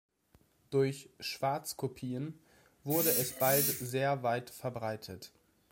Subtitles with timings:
[0.71, 2.33] Durch Schwarzkopien
[2.83, 5.31] wurde es bald sehr weit verbreitet.